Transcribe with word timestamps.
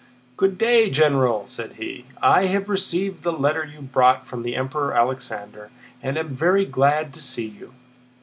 "Good 0.35 0.57
day, 0.57 0.89
General!" 0.89 1.45
said 1.45 1.73
he. 1.73 2.05
"I 2.23 2.47
have 2.47 2.67
received 2.69 3.21
the 3.21 3.31
letter 3.31 3.63
you 3.65 3.83
brought 3.83 4.25
from 4.25 4.41
the 4.41 4.55
Emperor 4.55 4.95
Alexander 4.97 5.69
and 6.01 6.17
am 6.17 6.29
very 6.29 6.65
glad 6.65 7.13
to 7.13 7.21
see 7.21 7.45
you." 7.45 7.75